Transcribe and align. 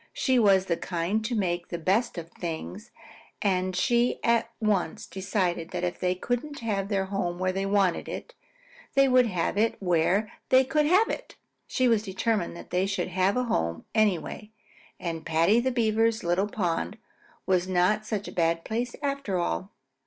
She 0.13 0.39
was 0.39 0.65
the 0.65 0.77
kind 0.77 1.23
to 1.25 1.35
make 1.35 1.67
the 1.67 1.77
best 1.77 2.17
of 2.17 2.31
things, 2.31 2.89
and 3.39 3.75
she 3.75 4.19
at 4.23 4.49
once 4.59 5.05
decided 5.05 5.69
that 5.69 5.83
if 5.83 5.99
they 5.99 6.15
couldn't 6.15 6.61
have 6.61 6.87
their 6.87 7.05
home 7.05 7.37
where 7.37 7.51
they 7.51 7.67
wanted 7.67 8.09
it, 8.09 8.33
they 8.95 9.07
would 9.07 9.27
have 9.27 9.59
it 9.59 9.75
where 9.79 10.31
they 10.49 10.63
could 10.63 10.87
have 10.87 11.07
it. 11.09 11.35
She 11.67 11.87
was 11.87 12.01
determined 12.01 12.57
that 12.57 12.71
they 12.71 12.87
should 12.87 13.09
have 13.09 13.37
a 13.37 13.43
home 13.43 13.85
anyway, 13.93 14.49
and 14.99 15.23
Paddy 15.23 15.59
the 15.59 15.69
Beaver's 15.69 16.23
little 16.23 16.47
pond 16.47 16.97
was 17.45 17.67
not 17.67 18.03
such 18.03 18.27
a 18.27 18.31
bad 18.31 18.63
place 18.65 18.95
after 19.03 19.37
all. 19.37 19.69